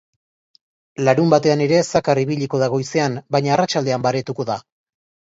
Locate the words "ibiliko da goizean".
2.21-3.17